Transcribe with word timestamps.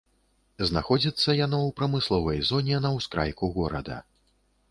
Знаходзіцца 0.69 1.29
яно 1.45 1.59
ў 1.67 1.75
прамысловай 1.81 2.41
зоне 2.49 2.81
на 2.87 2.93
ўскрайку 2.97 3.53
горада. 3.59 3.99